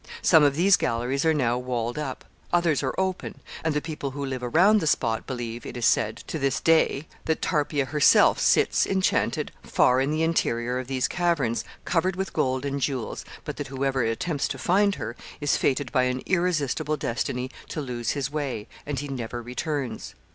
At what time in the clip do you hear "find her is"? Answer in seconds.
14.57-15.55